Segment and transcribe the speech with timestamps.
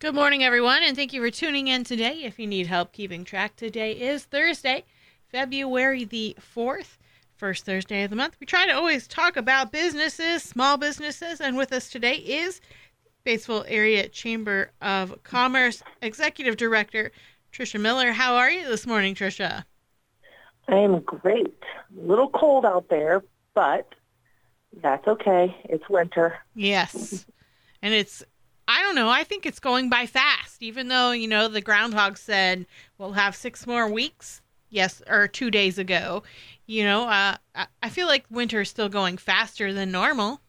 [0.00, 2.22] Good morning, everyone, and thank you for tuning in today.
[2.22, 4.84] If you need help keeping track, today is Thursday,
[5.26, 6.98] February the 4th,
[7.34, 8.36] first Thursday of the month.
[8.38, 12.60] We try to always talk about businesses, small businesses, and with us today is
[13.26, 17.10] Batesville Area Chamber of Commerce Executive Director
[17.52, 18.12] Trisha Miller.
[18.12, 19.64] How are you this morning, Trisha?
[20.68, 21.58] I am great.
[22.00, 23.92] A little cold out there, but
[24.80, 25.56] that's okay.
[25.64, 26.38] It's winter.
[26.54, 27.26] Yes.
[27.82, 28.22] And it's
[28.68, 29.08] I don't know.
[29.08, 32.66] I think it's going by fast, even though, you know, the groundhog said
[32.98, 34.42] we'll have six more weeks.
[34.68, 36.22] Yes, or two days ago.
[36.66, 37.36] You know, uh,
[37.82, 40.42] I feel like winter is still going faster than normal.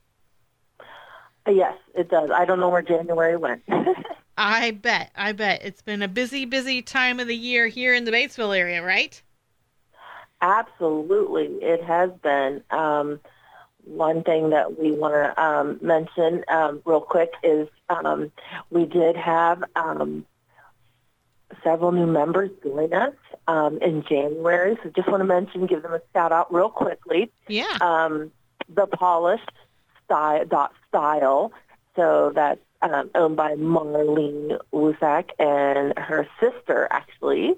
[1.47, 2.29] Yes, it does.
[2.29, 3.63] I don't know where January went.
[4.37, 5.11] I bet.
[5.15, 5.63] I bet.
[5.63, 9.21] It's been a busy, busy time of the year here in the Batesville area, right?
[10.41, 11.45] Absolutely.
[11.61, 12.61] It has been.
[12.69, 13.21] Um,
[13.89, 18.31] one thing that we want to um, mention um, real quick is um,
[18.69, 20.25] we did have um,
[21.63, 23.13] several new members join us
[23.47, 24.77] um, in January.
[24.83, 27.31] So just want to mention, give them a shout out real quickly.
[27.47, 27.77] Yeah.
[27.81, 28.31] Um,
[28.67, 29.51] the Polished
[30.05, 31.51] Style, dot style.
[31.95, 37.55] So that's um, owned by Marlene Wusak and her sister, actually,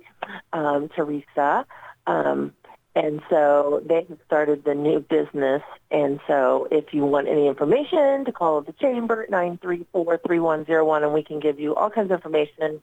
[0.53, 1.65] um, Teresa.
[2.07, 2.53] Um,
[2.95, 5.61] and so they have started the new business.
[5.91, 11.23] And so if you want any information, to call the chamber at 934-3101, and we
[11.23, 12.81] can give you all kinds of information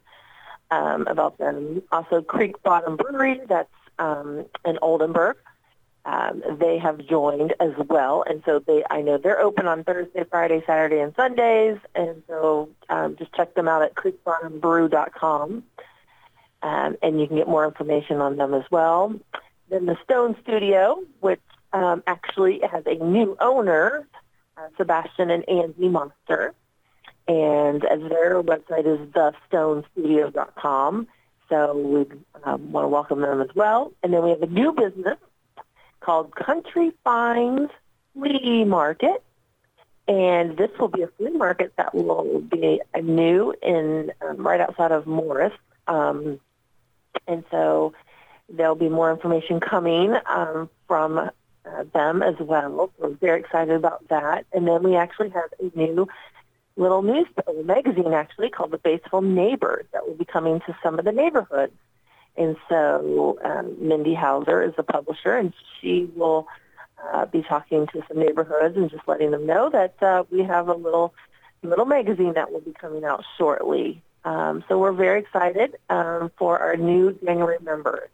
[0.70, 1.82] um, about them.
[1.92, 5.36] Also, Creek Bottom Brewery, that's um, in Oldenburg.
[6.04, 10.24] Um, they have joined as well, and so they I know they're open on Thursday,
[10.30, 15.64] Friday, Saturday, and Sundays, and so um, just check them out at creekbottombrew.com,
[16.62, 19.20] um, and you can get more information on them as well.
[19.70, 21.41] Then the Stone Studio, which
[21.72, 24.06] um, actually has a new owner,
[24.56, 26.55] uh, Sebastian and Angie Monster.
[27.27, 31.08] And their website is thestonestudio.com.
[31.50, 32.06] So we
[32.44, 33.92] um, want to welcome them as well.
[34.02, 35.19] And then we have a new business
[36.00, 37.71] called Country Finds
[38.15, 39.22] Flea Market.
[40.06, 44.91] And this will be a flea market that will be new in um, right outside
[44.91, 45.53] of Morris.
[45.87, 46.41] Um,
[47.26, 47.92] and so
[48.48, 52.91] There'll be more information coming um, from uh, them as well.
[52.98, 54.47] We're very excited about that.
[54.53, 56.09] And then we actually have a new
[56.76, 57.26] little news
[57.64, 61.75] magazine actually called the Batesville Neighbors that will be coming to some of the neighborhoods.
[62.36, 66.47] And so um, Mindy Hauser is the publisher, and she will
[67.12, 70.69] uh, be talking to some neighborhoods and just letting them know that uh, we have
[70.69, 71.12] a little
[71.62, 74.00] little magazine that will be coming out shortly.
[74.25, 78.10] Um, so we're very excited um, for our new January members.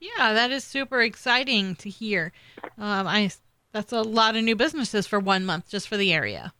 [0.00, 2.32] Yeah, that is super exciting to hear.
[2.76, 3.30] Um, I
[3.72, 6.52] that's a lot of new businesses for one month just for the area.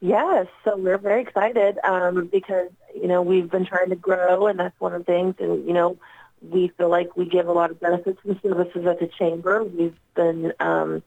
[0.00, 4.58] Yes, so we're very excited um, because you know we've been trying to grow, and
[4.58, 5.34] that's one of the things.
[5.38, 5.98] And you know,
[6.40, 9.62] we feel like we give a lot of benefits and services at the chamber.
[9.62, 11.02] We've been, um,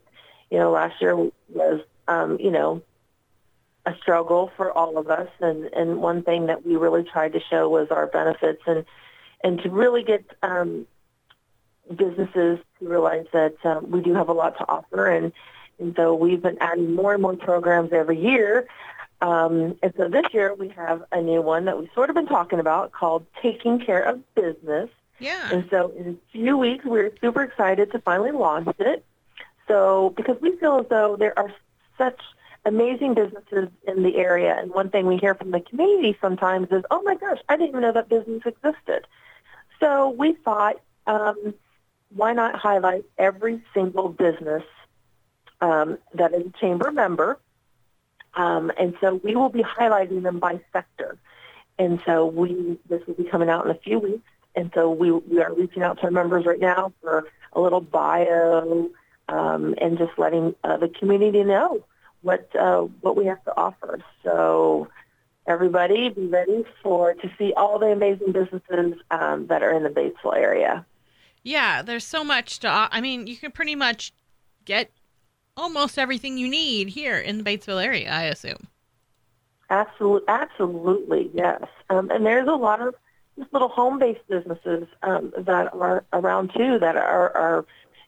[0.50, 2.82] you know, last year was, um, you know,
[3.86, 7.40] a struggle for all of us, and and one thing that we really tried to
[7.50, 8.86] show was our benefits and
[9.44, 10.88] and to really get um,
[11.94, 15.08] businesses to realize that um, we do have a lot to offer.
[15.08, 15.32] And,
[15.80, 18.68] and so we've been adding more and more programs every year.
[19.22, 22.28] Um, and so this year we have a new one that we've sort of been
[22.28, 24.90] talking about called Taking Care of Business.
[25.20, 25.50] Yeah.
[25.52, 29.06] And so in a few weeks, we're super excited to finally launch it.
[29.68, 31.54] So because we feel as though there are
[31.98, 32.20] such
[32.66, 34.58] amazing businesses in the area.
[34.60, 37.70] And one thing we hear from the community sometimes is, oh my gosh, I didn't
[37.70, 39.08] even know that business existed.
[39.80, 41.54] So we thought, um,
[42.16, 44.64] why not highlight every single business
[45.62, 47.40] um, that is a chamber member?
[48.36, 51.18] Um, and so we will be highlighting them by sector.
[51.78, 54.28] And so we this will be coming out in a few weeks.
[54.56, 57.82] And so we we are reaching out to our members right now for a little
[57.82, 58.90] bio
[59.28, 61.84] um, and just letting uh, the community know
[62.22, 64.00] what uh, what we have to offer.
[64.24, 64.88] So
[65.48, 69.90] everybody be ready for to see all the amazing businesses um, that are in the
[69.90, 70.86] Batesville area.
[71.44, 72.68] Yeah, there's so much to.
[72.70, 74.12] I mean, you can pretty much
[74.66, 74.92] get
[75.56, 78.12] almost everything you need here in the Batesville area.
[78.12, 78.68] I assume.
[79.70, 81.64] Absolutely, absolutely, yes.
[81.90, 82.96] Um, and there's a lot of
[83.38, 87.66] just little home-based businesses um, that are around too that are, are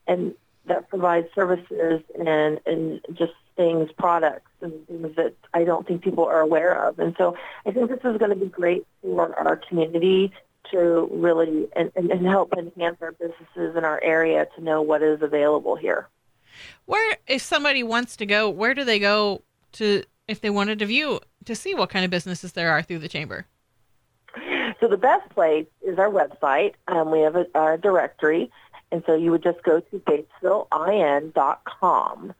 [0.07, 0.33] and
[0.65, 6.23] that provide services and and just things, products, and things that I don't think people
[6.25, 6.99] are aware of.
[6.99, 10.31] And so I think this is going to be great for our community
[10.71, 15.01] to really and, and, and help enhance our businesses in our area to know what
[15.01, 16.07] is available here.
[16.85, 19.41] Where, if somebody wants to go, where do they go
[19.73, 22.99] to if they wanted to view to see what kind of businesses there are through
[22.99, 23.45] the chamber?
[24.79, 26.73] So the best place is our website.
[26.87, 28.51] Um, we have a, our directory,
[28.91, 29.99] and so you would just go to
[30.43, 32.35] batesvillein.com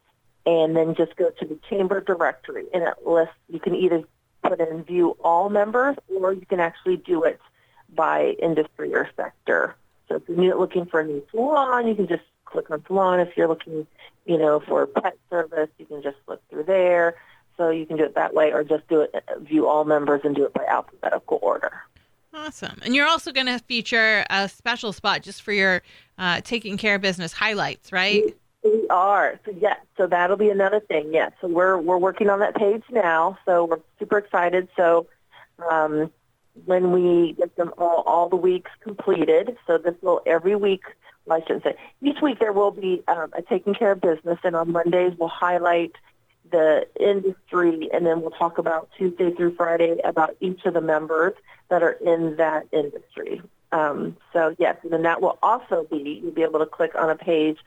[0.47, 3.35] and then just go to the chamber directory, and it lists.
[3.49, 4.03] You can either
[4.43, 7.41] put in view all members, or you can actually do it
[7.93, 9.75] by industry or sector.
[10.07, 13.19] So if you're looking for a new salon, you can just click on salon.
[13.19, 13.85] If you're looking,
[14.25, 17.15] you know, for pet service, you can just look through there.
[17.57, 20.33] So you can do it that way, or just do it view all members and
[20.33, 21.73] do it by alphabetical order.
[22.33, 22.79] Awesome.
[22.83, 25.81] And you're also going to feature a special spot just for your
[26.17, 28.33] uh, taking care of business highlights, right?
[28.71, 29.39] We, are.
[29.45, 29.79] So yes.
[29.97, 31.13] So that'll be another thing.
[31.13, 31.31] Yes.
[31.41, 33.37] So we're we're working on that page now.
[33.45, 34.67] So we're super excited.
[34.75, 35.07] So
[35.69, 36.11] um,
[36.65, 40.83] when we get them all all the weeks completed, so this will every week.
[41.25, 44.39] Well, I shouldn't say each week there will be um, a taking care of business,
[44.43, 45.91] and on Mondays we'll highlight
[46.49, 51.33] the industry, and then we'll talk about Tuesday through Friday about each of the members
[51.69, 53.41] that are in that industry.
[53.71, 57.09] Um, so yes, and then that will also be you'll be able to click on
[57.09, 57.57] a page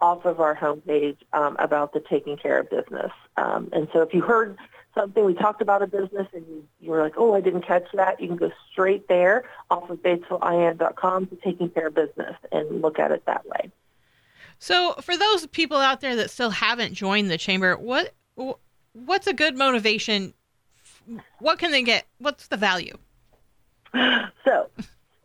[0.00, 3.10] off of our homepage um, about the taking care of business.
[3.36, 4.56] Um, and so if you heard
[4.94, 7.86] something we talked about a business and you, you were like, oh, I didn't catch
[7.94, 12.82] that, you can go straight there off of BatesvilleIN.com to taking care of business and
[12.82, 13.70] look at it that way.
[14.58, 18.14] So for those people out there that still haven't joined the chamber, what
[18.92, 20.34] what's a good motivation?
[21.38, 22.06] What can they get?
[22.18, 22.96] What's the value?
[24.44, 24.70] So,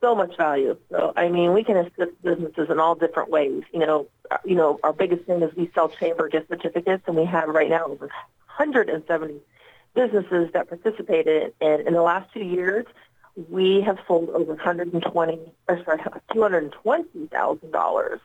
[0.03, 0.75] so much value.
[0.91, 3.63] So, I mean, we can assist businesses in all different ways.
[3.71, 4.07] You know,
[4.43, 7.69] you know, our biggest thing is we sell chamber gift certificates, and we have right
[7.69, 8.07] now over
[8.57, 9.35] 170
[9.95, 11.53] businesses that participated.
[11.61, 12.85] And in the last two years,
[13.49, 15.39] we have sold over 120,
[15.69, 15.99] or sorry,
[16.33, 18.19] 220 thousand dollars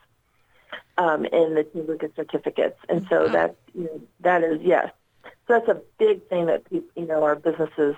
[0.99, 2.79] um, in the chamber gift certificates.
[2.89, 4.91] And so that you know, that is yes.
[5.47, 7.95] So that's a big thing that people, you know our businesses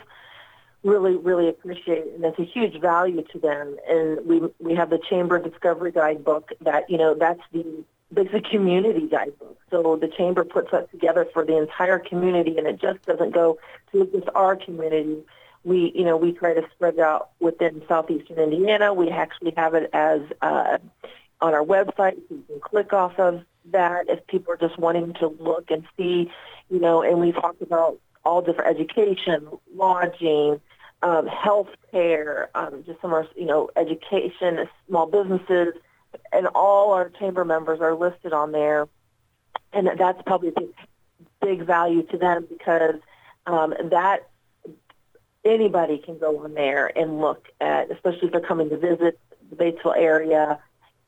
[0.83, 3.77] really, really appreciate, and it's a huge value to them.
[3.89, 9.07] And we we have the Chamber Discovery Guidebook that you know that's the basic community
[9.07, 9.59] guidebook.
[9.71, 13.59] So the chamber puts that together for the entire community, and it just doesn't go
[13.93, 15.23] to just our community.
[15.63, 18.95] We, you know, we try to spread out within southeastern Indiana.
[18.95, 20.79] We actually have it as uh,
[21.41, 22.17] on our website.
[22.31, 26.31] You can click off of that if people are just wanting to look and see,
[26.71, 27.03] you know.
[27.03, 30.61] And we talked about all different education, lodging,
[31.03, 35.75] um, health care, um, just some of our, you know, education, small businesses,
[36.33, 38.89] and all our chamber members are listed on there.
[39.73, 40.61] And that's probably a
[41.41, 42.97] big, value to them because
[43.47, 44.29] um, that
[45.45, 49.19] anybody can go on there and look at, especially if they're coming to visit
[49.49, 50.59] the Batesville area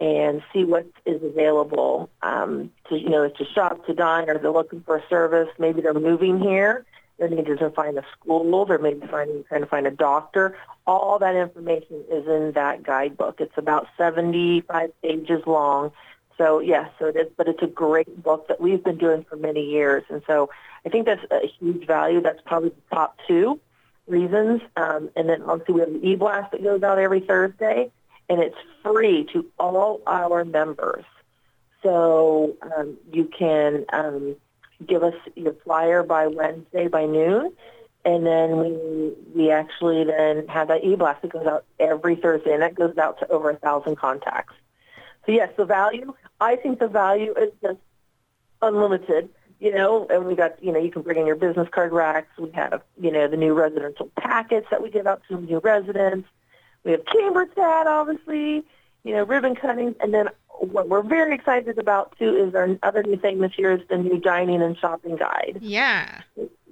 [0.00, 4.50] and see what is available um, to, you know, to shop, to dine, or they're
[4.50, 5.49] looking for a service.
[5.59, 6.87] Maybe they're moving here
[7.22, 8.64] they're needing to find a school.
[8.64, 10.56] They're maybe finding, trying to find a doctor.
[10.88, 13.40] All that information is in that guidebook.
[13.40, 15.92] It's about 75 pages long.
[16.36, 19.36] So yes, so it is, but it's a great book that we've been doing for
[19.36, 20.02] many years.
[20.08, 20.50] And so
[20.84, 22.20] I think that's a huge value.
[22.20, 23.60] That's probably the top two
[24.08, 24.60] reasons.
[24.76, 27.92] Um, and then obviously we have the e-blast that goes out every Thursday,
[28.28, 31.04] and it's free to all our members.
[31.84, 34.34] So um, you can um,
[34.87, 37.52] give us your flyer by Wednesday by noon.
[38.05, 42.62] And then we we actually then have that e-blast that goes out every Thursday, and
[42.62, 44.55] that goes out to over a thousand contacts.
[45.24, 46.12] So yes, the value.
[46.41, 47.79] I think the value is just
[48.60, 49.29] unlimited.
[49.60, 52.36] You know, and we got you know you can bring in your business card racks.
[52.36, 56.29] We have you know the new residential packets that we give out to new residents.
[56.82, 58.65] We have chamber chat, obviously.
[59.05, 60.29] You know, ribbon cutting, and then
[60.61, 63.97] what we're very excited about too is our other new thing this year is the
[63.97, 65.59] new dining and shopping guide.
[65.61, 66.23] Yeah.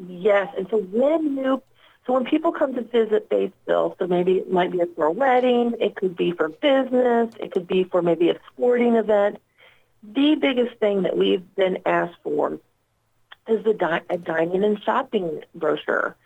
[0.07, 1.63] Yes, and so when new,
[2.07, 5.75] so when people come to visit Batesville, so maybe it might be for a wedding,
[5.81, 9.39] it could be for business, it could be for maybe a sporting event.
[10.03, 12.59] The biggest thing that we've been asked for
[13.49, 16.17] is the di- a dining and shopping brochure.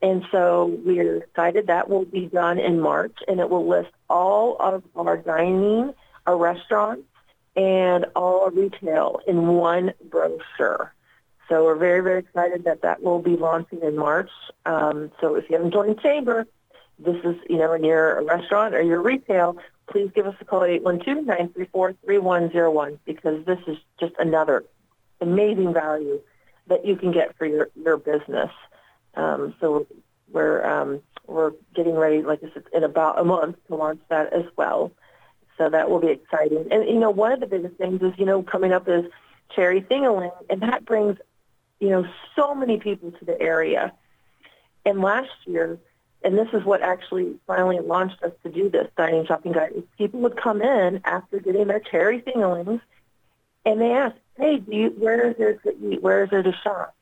[0.00, 4.56] And so we're excited that will be done in March, and it will list all
[4.58, 5.94] of our dining
[6.26, 7.04] a restaurant
[7.56, 10.92] and all retail in one brochure.
[11.48, 14.30] So we're very, very excited that that will be launching in March.
[14.64, 16.46] Um, so if you haven't joined Chamber,
[16.98, 19.58] this is, you know, in your restaurant or your retail,
[19.90, 24.64] please give us a call at 812-934-3101 because this is just another
[25.20, 26.20] amazing value
[26.68, 28.50] that you can get for your, your business.
[29.14, 29.86] Um, so
[30.30, 34.32] we're, um, we're getting ready, like I said, in about a month to launch that
[34.32, 34.92] as well.
[35.62, 36.66] So that will be exciting.
[36.72, 39.04] And, you know, one of the biggest things is, you know, coming up is
[39.54, 41.18] Cherry Thingaling, and that brings,
[41.78, 42.04] you know,
[42.34, 43.92] so many people to the area.
[44.84, 45.78] And last year,
[46.24, 50.18] and this is what actually finally launched us to do this dining shopping guide, people
[50.22, 52.80] would come in after getting their cherry thingalings
[53.64, 56.02] and they ask, hey, do you, where is there to eat?
[56.02, 56.96] Where is there to shop?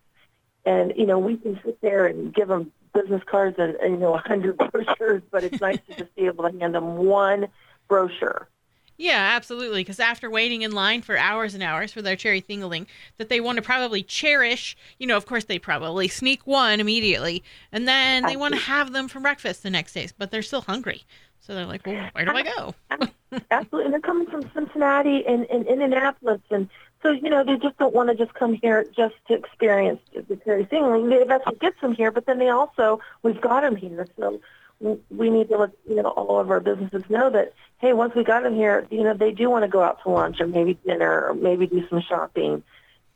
[0.67, 4.01] And, you know, we can sit there and give them business cards and, and you
[4.01, 7.49] know, a hundred brochures, but it's nice to just be able to hand them one
[7.91, 8.49] brochure.
[8.97, 9.81] Yeah, absolutely.
[9.81, 13.41] Because after waiting in line for hours and hours for their cherry thingaling, that they
[13.41, 17.43] want to probably cherish, you know, of course they probably sneak one immediately,
[17.73, 20.61] and then they want to have them for breakfast the next day, but they're still
[20.61, 21.05] hungry.
[21.41, 22.75] So they're like, well, where do I go?
[23.51, 23.85] Absolutely.
[23.87, 26.43] And they're coming from Cincinnati and, and Indianapolis.
[26.51, 26.69] And
[27.03, 30.37] so, you know, they just don't want to just come here just to experience the
[30.45, 31.27] cherry thingaling.
[31.27, 32.11] That's what gets them here.
[32.11, 34.07] But then they also, we've got them here.
[34.19, 34.43] So
[34.81, 38.25] we need to let you know all of our businesses know that hey, once we
[38.25, 40.75] got them here, you know they do want to go out to lunch or maybe
[40.87, 42.63] dinner or maybe do some shopping,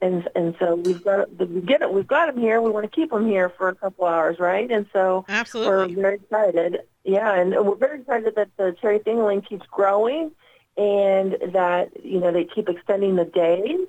[0.01, 1.93] and and so we've got we get it.
[1.93, 2.61] We've got them here.
[2.61, 4.71] We want to keep them here for a couple hours, right?
[4.71, 6.81] And so absolutely, we're very excited.
[7.05, 10.33] Yeah, and we're very excited that the cherry thingaling keeps growing,
[10.77, 13.89] and that you know they keep extending the days.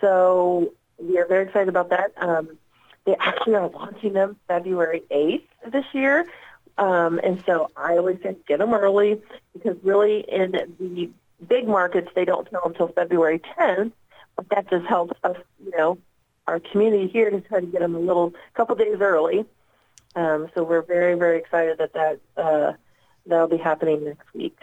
[0.00, 2.12] So we are very excited about that.
[2.16, 2.58] Um,
[3.04, 6.26] they actually are launching them February 8th this year.
[6.78, 9.20] Um, and so I always say get them early
[9.52, 11.10] because really in the
[11.46, 13.92] big markets they don't sell until February 10th.
[14.36, 15.98] But that just helps us, you know,
[16.46, 19.44] our community here to try to get them a little couple days early.
[20.14, 22.72] Um, so we're very very excited that that uh,
[23.26, 24.56] that'll be happening next week.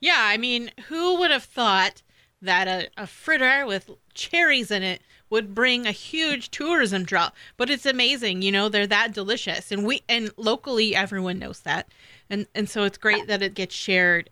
[0.00, 2.02] Yeah, I mean, who would have thought
[2.40, 7.30] that a, a fritter with cherries in it would bring a huge tourism draw.
[7.56, 9.72] But it's amazing, you know, they're that delicious.
[9.72, 11.88] And we and locally everyone knows that.
[12.30, 14.30] And and so it's great that it gets shared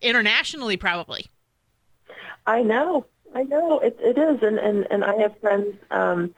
[0.00, 1.26] internationally probably.
[2.46, 3.06] I know.
[3.34, 6.34] I know it, it is, and, and, and I have friends um,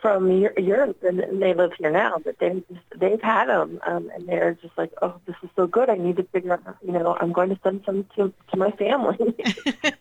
[0.00, 2.62] from Europe, and they live here now, but they
[2.96, 5.90] they've had them, um, and they're just like, oh, this is so good.
[5.90, 8.70] I need to figure out, you know, I'm going to send some to to my
[8.72, 9.18] family.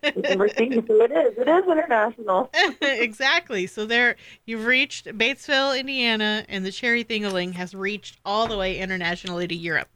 [0.15, 1.37] Never seen so it is.
[1.37, 2.51] It is international.
[2.81, 3.65] exactly.
[3.65, 8.77] So there, you've reached Batesville, Indiana, and the cherry thingaling has reached all the way
[8.77, 9.89] internationally to Europe,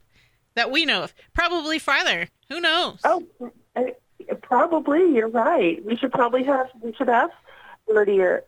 [0.54, 1.14] that we know of.
[1.32, 2.28] Probably farther.
[2.48, 2.98] Who knows?
[3.04, 3.24] Oh,
[3.76, 3.94] I,
[4.42, 5.14] probably.
[5.14, 5.84] You're right.
[5.84, 6.70] We should probably have.
[6.80, 7.30] We should have
[7.88, 8.42] thirty or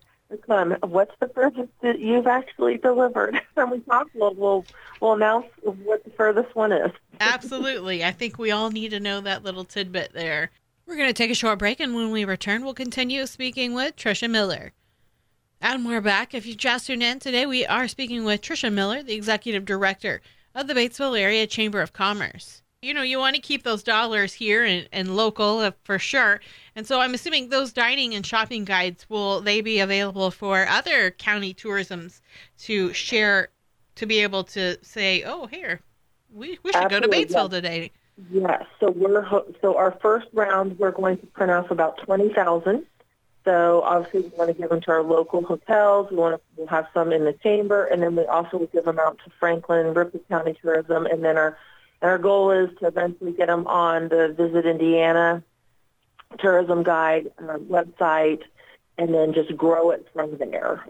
[0.48, 3.40] um, what's the furthest that you've actually delivered?
[3.56, 4.64] and we talk, we'll, we'll,
[5.00, 6.90] we'll announce what the furthest one is.
[7.20, 8.04] Absolutely.
[8.04, 10.50] I think we all need to know that little tidbit there.
[10.86, 13.96] We're going to take a short break, and when we return, we'll continue speaking with
[13.96, 14.72] Trisha Miller.
[15.60, 16.34] And we're back.
[16.34, 20.20] If you just tuned in today, we are speaking with Trisha Miller, the Executive Director
[20.54, 24.34] of the Batesville Area Chamber of Commerce you know, you want to keep those dollars
[24.34, 26.40] here and, and local uh, for sure.
[26.76, 31.10] And so I'm assuming those dining and shopping guides will they be available for other
[31.10, 32.20] county tourisms
[32.58, 33.48] to share
[33.94, 35.80] to be able to say, oh, here,
[36.32, 37.62] we, we should Absolutely, go to Batesville yes.
[37.62, 37.90] today.
[38.30, 38.64] Yes.
[38.80, 39.26] So we're
[39.60, 42.86] so our first round we're going to print off about twenty thousand.
[43.44, 46.10] So obviously we want to give them to our local hotels.
[46.10, 48.84] We want to we'll have some in the chamber, and then we also will give
[48.84, 51.58] them out to Franklin, Ripley County Tourism, and then our
[52.04, 55.42] our goal is to eventually get them on the Visit Indiana
[56.38, 58.42] tourism guide uh, website
[58.98, 60.84] and then just grow it from there.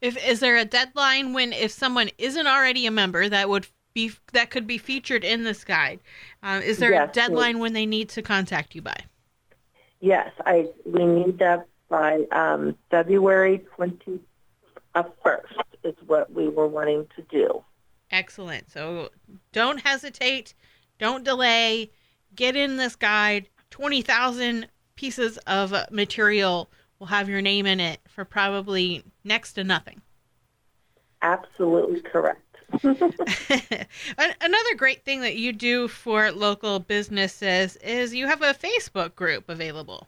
[0.00, 4.12] If is there a deadline when if someone isn't already a member that would be
[4.32, 6.00] that could be featured in this guide?
[6.42, 8.96] Uh, is there yes, a deadline when they need to contact you by?
[10.00, 14.20] Yes, I we need that by um, February twenty
[15.22, 17.62] first is what we were wanting to do.
[18.10, 18.70] Excellent.
[18.70, 19.10] So
[19.52, 20.54] don't hesitate,
[20.98, 21.90] don't delay.
[22.34, 23.48] Get in this guide.
[23.70, 30.00] 20,000 pieces of material will have your name in it for probably next to nothing.
[31.22, 32.42] Absolutely correct.
[32.82, 39.48] Another great thing that you do for local businesses is you have a Facebook group
[39.48, 40.06] available.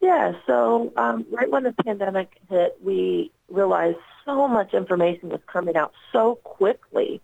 [0.00, 5.76] Yeah, so um, right when the pandemic hit, we realized so much information was coming
[5.76, 7.20] out so quickly.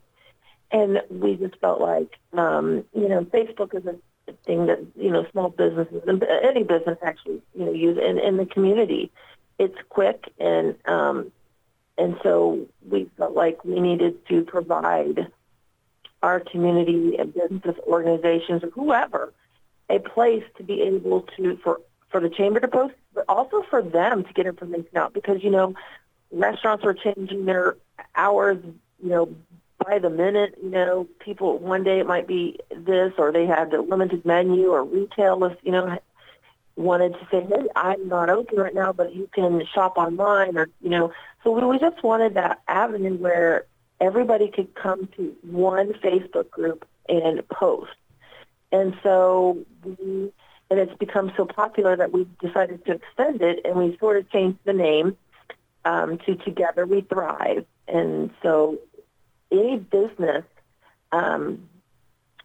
[0.71, 3.97] And we just felt like, um, you know, Facebook is a
[4.45, 8.37] thing that, you know, small businesses and any business actually, you know, use in, in
[8.37, 9.11] the community.
[9.59, 11.33] It's quick and, um,
[11.97, 15.33] and so we felt like we needed to provide
[16.23, 19.33] our community and business organizations or whoever
[19.91, 23.83] a place to be able to, for, for the chamber to post, but also for
[23.83, 25.75] them to get information out because, you know,
[26.31, 27.77] restaurants were changing their
[28.15, 28.59] hours,
[29.03, 29.35] you know,
[29.85, 30.57] by the minute.
[30.63, 34.69] You know, people one day it might be this, or they had a limited menu,
[34.69, 35.57] or retail list.
[35.63, 35.99] You know,
[36.77, 40.69] wanted to say, hey, I'm not open right now, but you can shop online, or
[40.81, 41.13] you know.
[41.45, 43.67] So we, we just wanted that avenue where
[44.01, 47.93] everybody could come to one Facebook group and post.
[48.71, 50.33] And so we,
[50.71, 54.31] and it's become so popular that we decided to extend it and we sort of
[54.31, 55.17] changed the name
[55.85, 57.65] um, to Together We Thrive.
[57.87, 58.79] And so
[59.51, 60.45] any business,
[61.13, 61.69] um,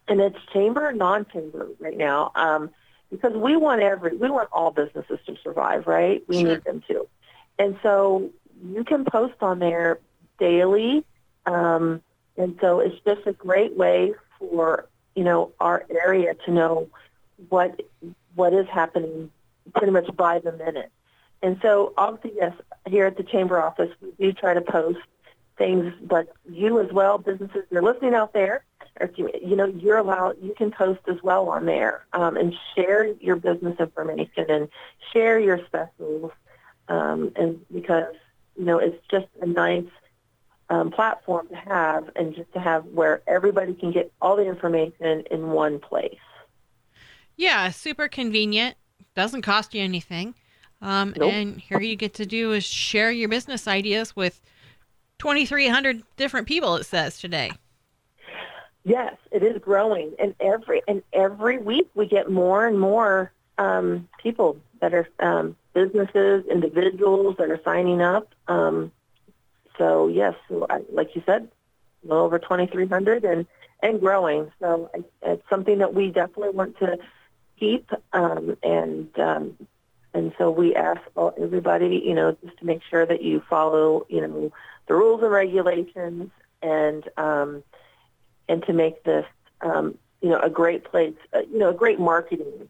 [0.08, 2.70] and it's chamber or non-chamber right now, um,
[3.10, 6.24] because we want every, we want all businesses to survive, right?
[6.28, 6.50] We Sure.
[6.50, 7.08] need them to.
[7.60, 8.32] And so
[8.63, 10.00] you can post on there
[10.40, 11.06] daily.
[11.46, 12.02] Um,
[12.38, 16.90] and so it's just a great way for, you know, our area to know
[17.50, 17.82] what,
[18.36, 19.30] what is happening
[19.75, 20.92] pretty much by the minute.
[21.44, 22.54] And so obviously, yes,
[22.88, 25.00] here at the chamber office, we do try to post
[25.58, 28.64] things, but you as well, businesses, you're listening out there,
[29.00, 32.56] or you, you know, you're allowed, you can post as well on there um, and
[32.74, 34.70] share your business information and
[35.12, 36.32] share your specials.
[36.88, 38.16] Um, and because,
[38.58, 39.84] you know, it's just a nice
[40.70, 45.24] um, platform to have and just to have where everybody can get all the information
[45.30, 46.16] in one place.
[47.36, 48.78] Yeah, super convenient.
[49.14, 50.36] Doesn't cost you anything.
[50.84, 51.32] Um, Nope.
[51.32, 54.42] And here you get to do is share your business ideas with
[55.20, 56.75] 2,300 different people.
[56.75, 57.52] It says today.
[58.84, 64.10] Yes, it is growing, and every and every week we get more and more um,
[64.22, 68.36] people that are um, businesses, individuals that are signing up.
[68.50, 68.92] Um,
[69.78, 70.36] so yes,
[70.92, 71.48] like you said,
[72.04, 73.48] well over 2,300 and
[73.82, 74.52] and growing.
[74.60, 76.98] So it's something that we definitely want to
[77.58, 79.58] keep, um, and um,
[80.13, 84.05] and so we ask all, everybody, you know, just to make sure that you follow,
[84.10, 84.51] you know,
[84.88, 86.29] the rules and regulations,
[86.62, 87.63] and um,
[88.48, 89.25] and to make this,
[89.62, 92.70] um, you know, a great place, uh, you know, a great marketing.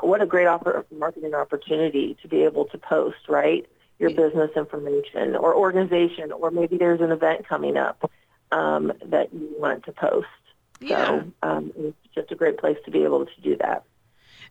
[0.00, 3.66] What a great oppor- marketing opportunity to be able to post, right?
[3.98, 8.10] Your business information or organization, or maybe there's an event coming up
[8.50, 10.26] um, that you want to post.
[10.80, 11.06] Yeah.
[11.06, 13.84] So um, it's just a great place to be able to do that.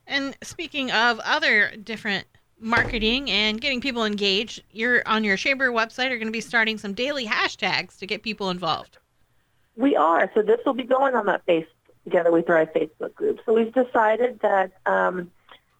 [0.08, 2.26] And speaking of other different
[2.60, 6.78] marketing and getting people engaged, you're on your chamber website are going to be starting
[6.78, 8.98] some daily hashtags to get people involved.
[9.76, 10.30] We are.
[10.34, 11.66] So this will be going on that face
[12.04, 13.40] Together We Thrive Facebook group.
[13.46, 15.32] So we've decided that, um,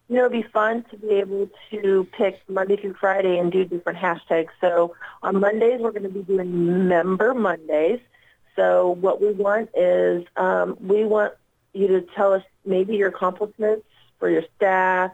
[0.08, 3.64] you know, it'd be fun to be able to pick Monday through Friday and do
[3.64, 4.48] different hashtags.
[4.60, 8.00] So on Mondays, we're going to be doing Member Mondays.
[8.56, 11.34] So what we want is um, we want
[11.72, 13.86] you to tell us maybe your accomplishments
[14.24, 15.10] for your staff,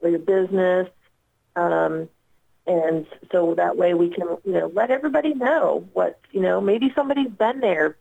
[0.00, 0.88] for your business,
[1.54, 2.08] um,
[2.66, 6.92] and so that way we can, you know, let everybody know what, you know, maybe
[6.92, 7.96] somebody's been there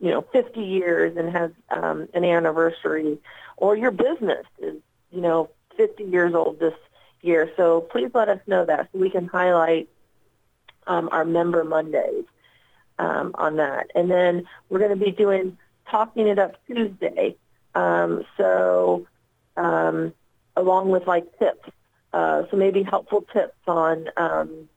[0.00, 3.18] you know, 50 years and has um, an anniversary,
[3.56, 4.76] or your business is,
[5.10, 6.74] you know, 50 years old this
[7.22, 7.50] year.
[7.56, 9.88] So please let us know that so we can highlight
[10.86, 12.24] um, our member Mondays
[12.98, 13.90] um, on that.
[13.94, 15.56] And then we're going to be doing
[15.90, 17.36] Talking It Up Tuesday.
[17.74, 19.06] Um, so
[19.56, 20.12] um,
[20.56, 21.68] along with like tips,
[22.12, 24.68] uh, so maybe helpful tips on um,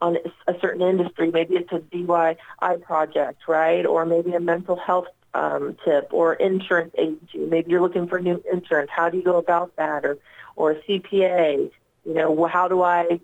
[0.00, 1.30] on a certain industry.
[1.30, 2.36] Maybe it's a DIY
[2.82, 3.86] project, right?
[3.86, 7.38] Or maybe a mental health um, tip or insurance agency.
[7.38, 8.90] Maybe you're looking for new insurance.
[8.94, 10.04] How do you go about that?
[10.04, 10.18] Or,
[10.56, 11.70] or a CPA.
[12.04, 13.20] You know, how do I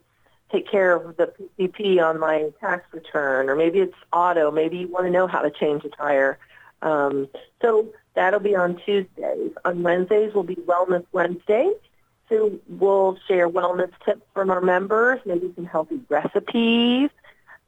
[0.51, 3.49] take care of the PCP on my tax return?
[3.49, 4.51] Or maybe it's auto.
[4.51, 6.39] Maybe you want to know how to change a tire.
[6.83, 7.29] Um,
[7.61, 9.53] so that'll be on Tuesdays.
[9.65, 11.73] On Wednesdays will be Wellness Wednesday.
[12.29, 17.11] So we'll share wellness tips from our members, maybe some healthy recipes.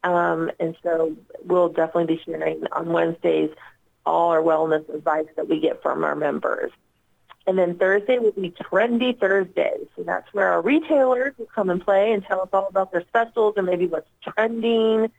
[0.05, 3.50] Um, and so we'll definitely be sharing on Wednesdays
[4.07, 6.72] all our wellness advice that we get from our members.
[7.46, 9.74] And then Thursday will be Trendy Thursday.
[9.96, 13.02] So that's where our retailers will come and play and tell us all about their
[13.02, 15.11] specials and maybe what's trending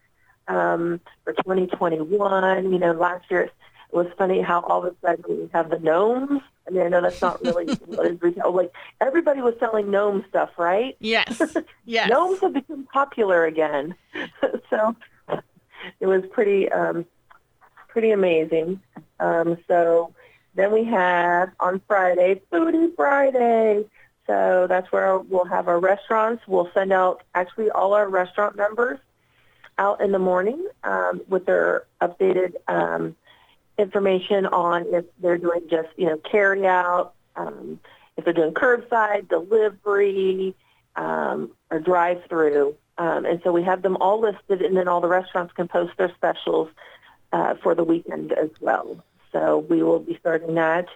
[0.47, 2.71] um, for 2021.
[2.71, 3.49] You know, last year
[3.93, 6.41] it was funny how all of a sudden we have the gnomes.
[6.67, 8.51] I mean, I know that's not really what is retail.
[8.51, 10.97] Like everybody was selling gnome stuff, right?
[10.99, 11.41] Yes.
[11.85, 12.09] Yes.
[12.09, 13.93] Gnomes have become popular again.
[14.69, 14.95] so
[15.99, 17.05] it was pretty um,
[17.89, 18.79] pretty amazing.
[19.19, 20.13] Um, so
[20.55, 23.83] then we have on Friday, Foodie Friday.
[24.25, 26.41] So that's where we'll have our restaurants.
[26.47, 28.97] We'll send out actually all our restaurant members
[29.77, 33.17] out in the morning um, with their updated um,
[33.77, 37.79] information on if they're doing just, you know, carry out, um,
[38.17, 40.55] if they're doing curbside, delivery,
[40.95, 42.75] um, or drive-through.
[42.97, 45.93] Um, and so we have them all listed, and then all the restaurants can post
[45.97, 46.69] their specials
[47.31, 49.03] uh, for the weekend as well.
[49.31, 50.87] So we will be starting that,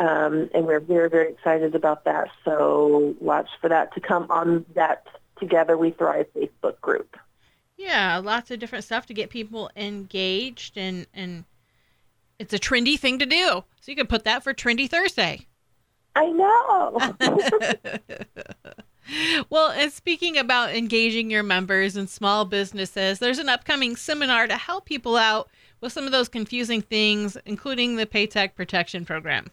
[0.00, 2.28] um, and we're very, very excited about that.
[2.44, 5.06] So watch for that to come on that
[5.38, 7.16] Together We Thrive Facebook group.
[7.76, 11.44] Yeah, lots of different stuff to get people engaged and and
[12.38, 13.64] it's a trendy thing to do.
[13.80, 15.46] So you could put that for Trendy Thursday.
[16.14, 16.98] I know.
[19.50, 24.56] well, and speaking about engaging your members and small businesses, there's an upcoming seminar to
[24.56, 25.48] help people out
[25.80, 29.50] with some of those confusing things, including the Paycheck Protection Program.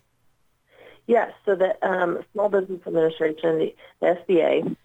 [1.07, 4.75] Yes, so the um, Small Business Administration, the, the SBA,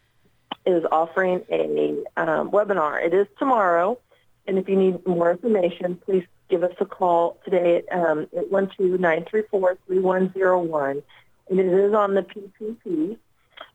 [0.66, 3.02] is offering a um, webinar.
[3.02, 3.98] It is tomorrow,
[4.46, 11.02] and if you need more information, please give us a call today at um, 812-934-3101.
[11.48, 13.16] And it is on the PPP,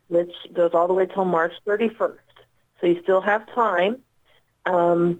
[0.07, 2.17] which goes all the way till March 31st.
[2.79, 3.97] So you still have time.
[4.65, 5.19] Um,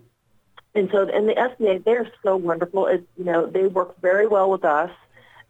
[0.73, 2.87] and so, and the SBA, they're so wonderful.
[2.87, 4.91] It, you know, they work very well with us,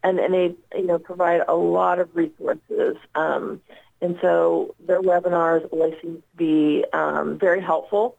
[0.04, 2.98] and, and they, you know, provide a lot of resources.
[3.16, 3.62] Um,
[4.02, 8.18] and so their webinars always seem to be um, very helpful.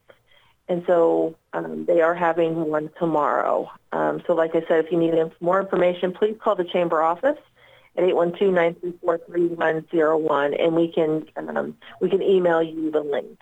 [0.68, 3.70] And so um, they are having one tomorrow.
[3.92, 7.38] Um, so like I said, if you need more information, please call the chamber office
[7.96, 13.40] at 812-934-3101 and we can um, we can email you the link.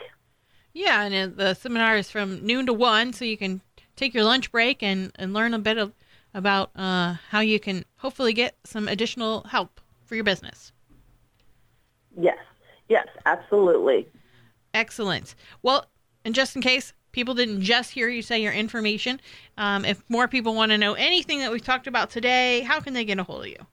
[0.72, 3.60] Yeah, and the seminar is from noon to one, so you can
[3.94, 5.92] take your lunch break and, and learn a bit of,
[6.34, 10.72] about uh, how you can hopefully get some additional help for your business.
[12.18, 12.38] Yes,
[12.88, 14.08] yes, absolutely.
[14.72, 15.37] Excellent.
[15.62, 15.87] Well,
[16.24, 19.20] and just in case people didn't just hear you say your information,
[19.57, 22.92] um, if more people want to know anything that we've talked about today, how can
[22.92, 23.66] they get a hold of you?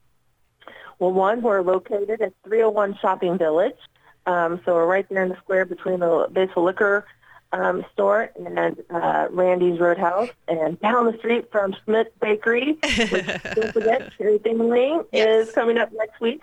[0.98, 3.76] Well, one, we're located at 301 Shopping Village.
[4.24, 7.04] Um, so we're right there in the square between the Basil Liquor
[7.52, 12.74] um, store and uh, Randy's Roadhouse, and down the street from Schmidt Bakery.
[12.82, 15.48] Which, don't forget, Lane yes.
[15.48, 16.42] is coming up next week.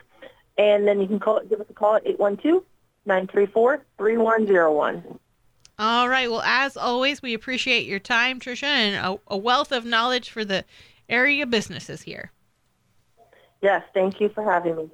[0.57, 2.03] And then you can call give us a call at
[3.07, 5.19] 812-934-3101.
[5.79, 6.29] All right.
[6.29, 10.43] Well, as always, we appreciate your time, Trisha, and a, a wealth of knowledge for
[10.43, 10.65] the
[11.07, 12.31] area businesses here.
[13.61, 14.89] Yes, thank you for having me.